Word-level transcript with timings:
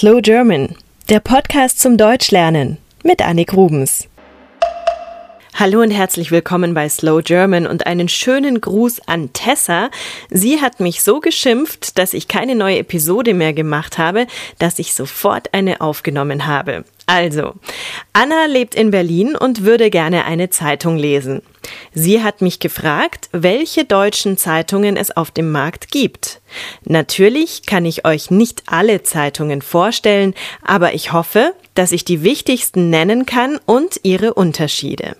Slow 0.00 0.22
German, 0.22 0.76
der 1.10 1.20
Podcast 1.20 1.78
zum 1.78 1.98
Deutschlernen 1.98 2.78
mit 3.04 3.20
Annik 3.20 3.52
Rubens. 3.52 4.08
Hallo 5.54 5.82
und 5.82 5.90
herzlich 5.90 6.30
willkommen 6.30 6.72
bei 6.72 6.88
Slow 6.88 7.22
German 7.22 7.66
und 7.66 7.86
einen 7.86 8.08
schönen 8.08 8.62
Gruß 8.62 9.00
an 9.06 9.32
Tessa. 9.34 9.90
Sie 10.30 10.60
hat 10.60 10.80
mich 10.80 11.02
so 11.02 11.20
geschimpft, 11.20 11.98
dass 11.98 12.14
ich 12.14 12.28
keine 12.28 12.54
neue 12.54 12.78
Episode 12.78 13.34
mehr 13.34 13.52
gemacht 13.52 13.98
habe, 13.98 14.26
dass 14.58 14.78
ich 14.78 14.94
sofort 14.94 15.52
eine 15.52 15.82
aufgenommen 15.82 16.46
habe. 16.46 16.84
Also, 17.04 17.54
Anna 18.14 18.46
lebt 18.46 18.74
in 18.74 18.90
Berlin 18.90 19.36
und 19.36 19.64
würde 19.64 19.90
gerne 19.90 20.24
eine 20.24 20.48
Zeitung 20.48 20.96
lesen. 20.96 21.42
Sie 21.92 22.22
hat 22.22 22.40
mich 22.40 22.60
gefragt, 22.60 23.28
welche 23.32 23.84
deutschen 23.84 24.38
Zeitungen 24.38 24.96
es 24.96 25.14
auf 25.14 25.30
dem 25.30 25.50
Markt 25.50 25.90
gibt. 25.90 26.40
Natürlich 26.84 27.66
kann 27.66 27.84
ich 27.84 28.06
euch 28.06 28.30
nicht 28.30 28.62
alle 28.66 29.02
Zeitungen 29.02 29.60
vorstellen, 29.60 30.34
aber 30.62 30.94
ich 30.94 31.12
hoffe, 31.12 31.52
dass 31.74 31.92
ich 31.92 32.04
die 32.04 32.22
wichtigsten 32.22 32.88
nennen 32.88 33.26
kann 33.26 33.58
und 33.66 34.00
ihre 34.04 34.32
Unterschiede. 34.32 35.16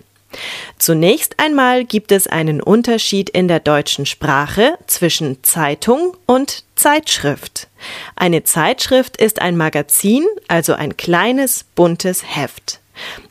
Zunächst 0.79 1.39
einmal 1.39 1.85
gibt 1.85 2.13
es 2.13 2.27
einen 2.27 2.63
Unterschied 2.63 3.31
in 3.31 3.49
der 3.49 3.61
deutschen 3.61 4.07
Sprache 4.07 4.79
zwischen 4.87 5.43
Zeitung 5.43 6.17
und 6.27 6.65
Zeitschrift. 6.77 7.69
Eine 8.17 8.45
Zeitschrift 8.45 9.17
ist 9.17 9.43
ein 9.43 9.57
Magazin, 9.57 10.25
also 10.49 10.75
ein 10.75 10.97
kleines 10.97 11.65
buntes 11.75 12.23
Heft. 12.37 12.81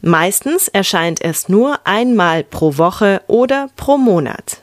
Meistens 0.01 0.67
erscheint 0.67 1.21
es 1.21 1.47
nur 1.47 1.79
einmal 1.85 2.43
pro 2.43 2.77
Woche 2.77 3.21
oder 3.27 3.69
pro 3.75 3.97
Monat. 3.97 4.61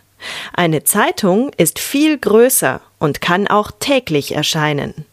Eine 0.52 0.84
Zeitung 0.84 1.50
ist 1.56 1.78
viel 1.78 2.18
größer 2.18 2.80
und 2.98 3.20
kann 3.20 3.46
auch 3.46 3.70
täglich 3.78 4.34
erscheinen. 4.34 5.06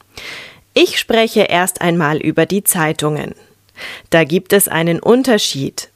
Ich 0.73 0.99
spreche 0.99 1.41
erst 1.41 1.81
einmal 1.81 2.17
über 2.17 2.45
die 2.45 2.63
Zeitungen. 2.63 3.35
Da 4.09 4.23
gibt 4.23 4.53
es 4.53 4.67
einen 4.67 4.99
Unterschied 4.99 5.89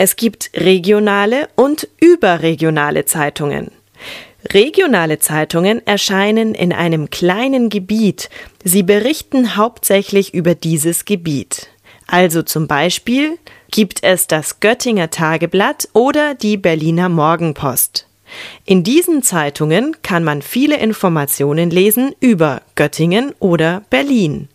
es 0.00 0.14
gibt 0.14 0.52
regionale 0.54 1.48
und 1.56 1.88
überregionale 2.00 3.04
Zeitungen. 3.04 3.72
Regionale 4.52 5.18
Zeitungen 5.18 5.84
erscheinen 5.88 6.54
in 6.54 6.72
einem 6.72 7.10
kleinen 7.10 7.68
Gebiet. 7.68 8.30
Sie 8.62 8.84
berichten 8.84 9.56
hauptsächlich 9.56 10.32
über 10.34 10.54
dieses 10.54 11.04
Gebiet. 11.04 11.70
Also 12.06 12.42
zum 12.42 12.68
Beispiel 12.68 13.38
gibt 13.72 14.04
es 14.04 14.28
das 14.28 14.60
Göttinger 14.60 15.10
Tageblatt 15.10 15.88
oder 15.94 16.36
die 16.36 16.58
Berliner 16.58 17.08
Morgenpost. 17.08 18.06
In 18.64 18.84
diesen 18.84 19.24
Zeitungen 19.24 19.96
kann 20.04 20.22
man 20.22 20.42
viele 20.42 20.76
Informationen 20.76 21.70
lesen 21.70 22.14
über 22.20 22.62
Göttingen 22.76 23.32
oder 23.40 23.82
Berlin. 23.90 24.48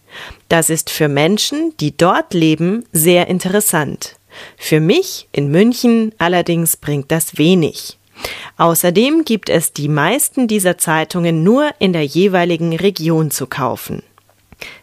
Das 0.47 0.69
ist 0.69 0.89
für 0.89 1.09
Menschen, 1.09 1.73
die 1.81 1.97
dort 1.97 2.33
leben, 2.33 2.85
sehr 2.94 3.28
interessant. 3.28 4.16
Für 4.57 4.79
mich 4.79 5.27
in 5.31 5.49
München 5.49 6.13
allerdings 6.17 6.77
bringt 6.77 7.11
das 7.11 7.37
wenig. 7.37 7.97
Außerdem 8.57 9.25
gibt 9.25 9.49
es 9.49 9.73
die 9.73 9.89
meisten 9.89 10.47
dieser 10.47 10.77
Zeitungen 10.77 11.43
nur 11.43 11.71
in 11.79 11.93
der 11.93 12.05
jeweiligen 12.05 12.75
Region 12.75 13.31
zu 13.31 13.47
kaufen. 13.47 14.03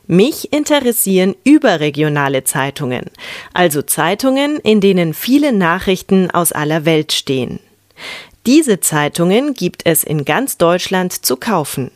Mich 0.06 0.52
interessieren 0.52 1.36
überregionale 1.44 2.44
Zeitungen, 2.44 3.06
also 3.54 3.82
Zeitungen, 3.82 4.58
in 4.58 4.80
denen 4.80 5.14
viele 5.14 5.52
Nachrichten 5.52 6.30
aus 6.30 6.52
aller 6.52 6.84
Welt 6.84 7.12
stehen. 7.12 7.60
Diese 8.46 8.80
Zeitungen 8.80 9.54
gibt 9.54 9.82
es 9.86 10.02
in 10.02 10.24
ganz 10.24 10.56
Deutschland 10.56 11.12
zu 11.12 11.36
kaufen. 11.36 11.90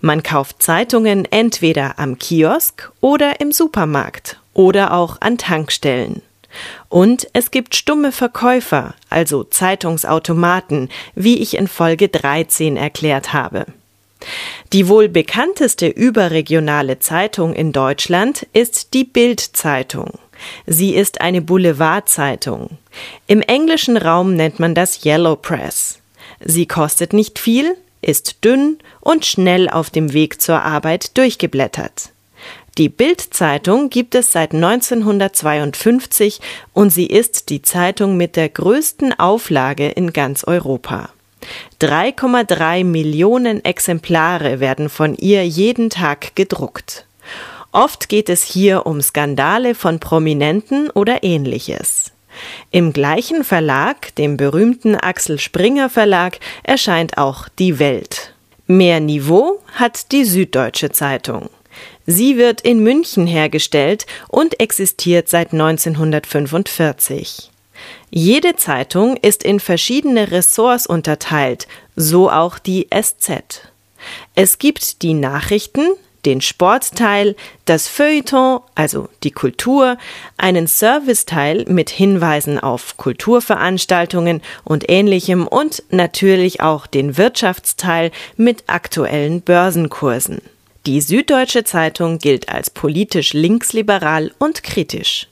Man 0.00 0.22
kauft 0.22 0.62
Zeitungen 0.62 1.26
entweder 1.30 1.98
am 1.98 2.18
Kiosk 2.18 2.90
oder 3.00 3.40
im 3.40 3.52
Supermarkt 3.52 4.40
oder 4.52 4.92
auch 4.92 5.20
an 5.20 5.38
Tankstellen. 5.38 6.22
Und 6.88 7.28
es 7.32 7.50
gibt 7.50 7.74
stumme 7.74 8.12
Verkäufer, 8.12 8.94
also 9.10 9.44
Zeitungsautomaten, 9.44 10.88
wie 11.14 11.38
ich 11.38 11.56
in 11.56 11.68
Folge 11.68 12.08
13 12.08 12.76
erklärt 12.76 13.32
habe. 13.32 13.66
Die 14.72 14.88
wohl 14.88 15.08
bekannteste 15.08 15.86
überregionale 15.86 16.98
Zeitung 16.98 17.54
in 17.54 17.72
Deutschland 17.72 18.46
ist 18.52 18.94
die 18.94 19.04
Bild-Zeitung. 19.04 20.18
Sie 20.66 20.94
ist 20.94 21.20
eine 21.20 21.42
Boulevardzeitung. 21.42 22.78
Im 23.26 23.40
englischen 23.40 23.96
Raum 23.96 24.34
nennt 24.34 24.60
man 24.60 24.74
das 24.74 25.04
Yellow 25.04 25.36
Press. 25.36 26.00
Sie 26.40 26.66
kostet 26.66 27.12
nicht 27.12 27.38
viel, 27.38 27.76
ist 28.02 28.44
dünn 28.44 28.78
und 29.00 29.24
schnell 29.24 29.68
auf 29.68 29.90
dem 29.90 30.12
Weg 30.12 30.40
zur 30.40 30.62
Arbeit 30.62 31.16
durchgeblättert. 31.16 32.13
Die 32.76 32.88
Bild-Zeitung 32.88 33.88
gibt 33.88 34.16
es 34.16 34.32
seit 34.32 34.52
1952 34.52 36.40
und 36.72 36.90
sie 36.90 37.06
ist 37.06 37.48
die 37.50 37.62
Zeitung 37.62 38.16
mit 38.16 38.34
der 38.34 38.48
größten 38.48 39.16
Auflage 39.16 39.88
in 39.90 40.12
ganz 40.12 40.42
Europa. 40.42 41.10
3,3 41.80 42.84
Millionen 42.84 43.64
Exemplare 43.64 44.58
werden 44.58 44.88
von 44.88 45.14
ihr 45.14 45.46
jeden 45.46 45.88
Tag 45.88 46.34
gedruckt. 46.34 47.06
Oft 47.70 48.08
geht 48.08 48.28
es 48.28 48.42
hier 48.42 48.86
um 48.86 49.00
Skandale 49.00 49.76
von 49.76 50.00
Prominenten 50.00 50.90
oder 50.90 51.22
ähnliches. 51.22 52.10
Im 52.72 52.92
gleichen 52.92 53.44
Verlag, 53.44 54.12
dem 54.16 54.36
berühmten 54.36 54.96
Axel 54.96 55.38
Springer 55.38 55.90
Verlag, 55.90 56.40
erscheint 56.64 57.18
auch 57.18 57.48
Die 57.48 57.78
Welt. 57.78 58.34
Mehr 58.66 58.98
Niveau 58.98 59.60
hat 59.74 60.10
die 60.10 60.24
Süddeutsche 60.24 60.90
Zeitung. 60.90 61.50
Sie 62.06 62.36
wird 62.36 62.60
in 62.60 62.80
München 62.80 63.26
hergestellt 63.26 64.06
und 64.28 64.60
existiert 64.60 65.28
seit 65.28 65.52
1945. 65.52 67.50
Jede 68.10 68.56
Zeitung 68.56 69.16
ist 69.16 69.42
in 69.42 69.58
verschiedene 69.58 70.30
Ressorts 70.30 70.86
unterteilt, 70.86 71.66
so 71.96 72.30
auch 72.30 72.58
die 72.58 72.88
SZ. 72.94 73.72
Es 74.34 74.58
gibt 74.58 75.02
die 75.02 75.14
Nachrichten, 75.14 75.86
den 76.24 76.40
Sportteil, 76.40 77.36
das 77.64 77.88
Feuilleton, 77.88 78.60
also 78.74 79.08
die 79.22 79.30
Kultur, 79.30 79.98
einen 80.36 80.66
Serviceteil 80.66 81.64
mit 81.68 81.90
Hinweisen 81.90 82.58
auf 82.58 82.96
Kulturveranstaltungen 82.96 84.42
und 84.64 84.88
ähnlichem 84.88 85.46
und 85.46 85.82
natürlich 85.90 86.60
auch 86.60 86.86
den 86.86 87.18
Wirtschaftsteil 87.18 88.10
mit 88.36 88.64
aktuellen 88.68 89.42
Börsenkursen. 89.42 90.40
Die 90.86 91.00
Süddeutsche 91.00 91.64
Zeitung 91.64 92.18
gilt 92.18 92.50
als 92.50 92.68
politisch 92.68 93.32
linksliberal 93.32 94.32
und 94.38 94.62
kritisch. 94.62 95.28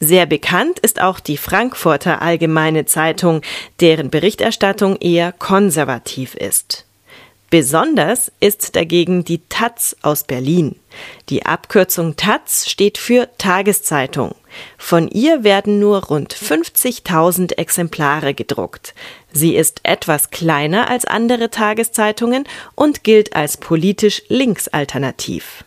Sehr 0.00 0.26
bekannt 0.26 0.78
ist 0.80 1.00
auch 1.00 1.18
die 1.18 1.38
Frankfurter 1.38 2.20
Allgemeine 2.20 2.84
Zeitung, 2.84 3.40
deren 3.80 4.10
Berichterstattung 4.10 4.96
eher 4.96 5.32
konservativ 5.32 6.34
ist. 6.34 6.84
Besonders 7.52 8.32
ist 8.40 8.76
dagegen 8.76 9.24
die 9.24 9.42
Taz 9.50 9.94
aus 10.00 10.24
Berlin. 10.24 10.76
Die 11.28 11.44
Abkürzung 11.44 12.16
Taz 12.16 12.66
steht 12.66 12.96
für 12.96 13.28
Tageszeitung. 13.36 14.34
Von 14.78 15.06
ihr 15.08 15.44
werden 15.44 15.78
nur 15.78 16.02
rund 16.04 16.34
50.000 16.34 17.58
Exemplare 17.58 18.32
gedruckt. 18.32 18.94
Sie 19.34 19.54
ist 19.54 19.80
etwas 19.82 20.30
kleiner 20.30 20.88
als 20.88 21.04
andere 21.04 21.50
Tageszeitungen 21.50 22.44
und 22.74 23.04
gilt 23.04 23.36
als 23.36 23.58
politisch 23.58 24.22
linksalternativ. 24.28 25.64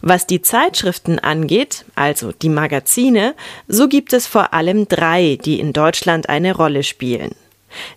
Was 0.00 0.26
die 0.26 0.40
Zeitschriften 0.40 1.18
angeht, 1.18 1.84
also 1.96 2.32
die 2.32 2.48
Magazine, 2.48 3.34
so 3.68 3.88
gibt 3.88 4.14
es 4.14 4.26
vor 4.26 4.54
allem 4.54 4.88
drei, 4.88 5.38
die 5.44 5.60
in 5.60 5.74
Deutschland 5.74 6.30
eine 6.30 6.56
Rolle 6.56 6.82
spielen. 6.82 7.34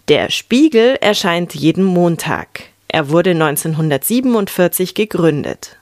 Der 0.07 0.31
Spiegel 0.31 0.97
erscheint 1.01 1.55
jeden 1.55 1.83
Montag. 1.83 2.63
Er 2.87 3.09
wurde 3.09 3.31
1947 3.31 4.95
gegründet. 4.95 5.77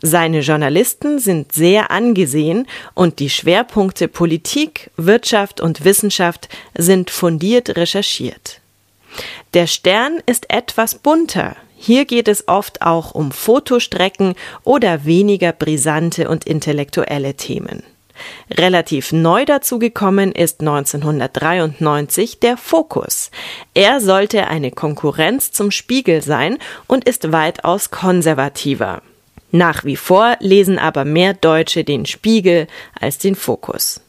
Seine 0.00 0.40
Journalisten 0.40 1.18
sind 1.18 1.52
sehr 1.52 1.90
angesehen 1.90 2.66
und 2.94 3.18
die 3.18 3.30
Schwerpunkte 3.30 4.08
Politik, 4.08 4.90
Wirtschaft 4.96 5.60
und 5.60 5.84
Wissenschaft 5.84 6.48
sind 6.76 7.10
fundiert 7.10 7.76
recherchiert. 7.76 8.60
Der 9.54 9.66
Stern 9.66 10.20
ist 10.26 10.50
etwas 10.50 10.94
bunter. 10.94 11.56
Hier 11.76 12.04
geht 12.06 12.28
es 12.28 12.48
oft 12.48 12.82
auch 12.82 13.14
um 13.14 13.30
Fotostrecken 13.30 14.34
oder 14.64 15.04
weniger 15.04 15.52
brisante 15.52 16.28
und 16.28 16.44
intellektuelle 16.44 17.34
Themen. 17.34 17.82
Relativ 18.50 19.12
neu 19.12 19.44
dazugekommen 19.44 20.32
ist 20.32 20.60
1993 20.60 22.40
der 22.40 22.56
Fokus. 22.56 23.30
Er 23.74 24.00
sollte 24.00 24.48
eine 24.48 24.70
Konkurrenz 24.70 25.52
zum 25.52 25.70
Spiegel 25.70 26.22
sein 26.22 26.58
und 26.86 27.08
ist 27.08 27.32
weitaus 27.32 27.90
konservativer. 27.90 29.02
Nach 29.50 29.84
wie 29.84 29.96
vor 29.96 30.36
lesen 30.40 30.78
aber 30.78 31.04
mehr 31.04 31.34
Deutsche 31.34 31.84
den 31.84 32.06
Spiegel 32.06 32.66
als 33.00 33.18
den 33.18 33.34
Fokus. 33.34 34.00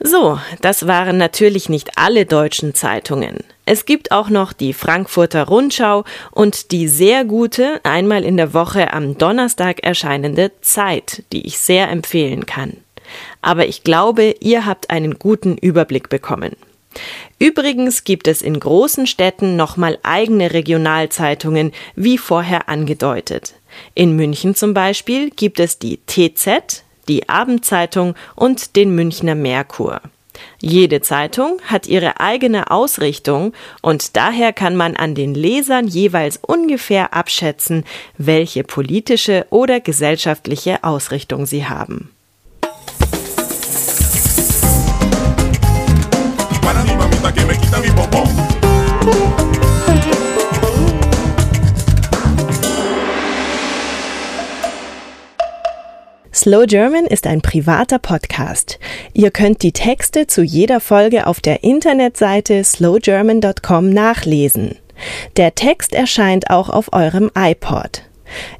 So, 0.00 0.38
das 0.60 0.86
waren 0.86 1.18
natürlich 1.18 1.68
nicht 1.68 1.98
alle 1.98 2.24
deutschen 2.24 2.72
Zeitungen. 2.72 3.38
Es 3.64 3.84
gibt 3.84 4.12
auch 4.12 4.28
noch 4.28 4.52
die 4.52 4.72
Frankfurter 4.72 5.44
Rundschau 5.48 6.04
und 6.30 6.70
die 6.70 6.86
sehr 6.88 7.24
gute, 7.24 7.80
einmal 7.82 8.24
in 8.24 8.36
der 8.36 8.54
Woche 8.54 8.92
am 8.92 9.18
Donnerstag 9.18 9.80
erscheinende 9.82 10.52
Zeit, 10.60 11.24
die 11.32 11.46
ich 11.46 11.58
sehr 11.58 11.90
empfehlen 11.90 12.46
kann. 12.46 12.76
Aber 13.42 13.66
ich 13.66 13.84
glaube, 13.84 14.34
ihr 14.40 14.66
habt 14.66 14.90
einen 14.90 15.18
guten 15.18 15.56
Überblick 15.56 16.08
bekommen. 16.08 16.56
Übrigens 17.38 18.04
gibt 18.04 18.26
es 18.26 18.42
in 18.42 18.58
großen 18.58 19.06
Städten 19.06 19.56
nochmal 19.56 19.98
eigene 20.02 20.52
Regionalzeitungen, 20.52 21.72
wie 21.94 22.18
vorher 22.18 22.68
angedeutet. 22.68 23.54
In 23.94 24.16
München 24.16 24.54
zum 24.54 24.74
Beispiel 24.74 25.30
gibt 25.30 25.60
es 25.60 25.78
die 25.78 26.00
TZ, 26.06 26.82
die 27.06 27.28
Abendzeitung 27.28 28.14
und 28.34 28.76
den 28.76 28.94
Münchner 28.94 29.34
Merkur. 29.34 30.00
Jede 30.60 31.00
Zeitung 31.00 31.60
hat 31.64 31.86
ihre 31.86 32.20
eigene 32.20 32.70
Ausrichtung 32.70 33.52
und 33.82 34.16
daher 34.16 34.52
kann 34.52 34.76
man 34.76 34.96
an 34.96 35.14
den 35.14 35.34
Lesern 35.34 35.86
jeweils 35.86 36.36
ungefähr 36.36 37.14
abschätzen, 37.14 37.84
welche 38.18 38.64
politische 38.64 39.46
oder 39.50 39.80
gesellschaftliche 39.80 40.84
Ausrichtung 40.84 41.46
sie 41.46 41.66
haben. 41.66 42.10
Slow 56.48 56.64
German 56.64 57.04
ist 57.04 57.26
ein 57.26 57.42
privater 57.42 57.98
Podcast. 57.98 58.78
Ihr 59.12 59.30
könnt 59.30 59.62
die 59.62 59.72
Texte 59.72 60.26
zu 60.26 60.40
jeder 60.42 60.80
Folge 60.80 61.26
auf 61.26 61.40
der 61.40 61.62
Internetseite 61.62 62.64
slowgerman.com 62.64 63.90
nachlesen. 63.90 64.76
Der 65.36 65.54
Text 65.54 65.92
erscheint 65.92 66.48
auch 66.48 66.70
auf 66.70 66.94
eurem 66.94 67.30
iPod. 67.36 68.04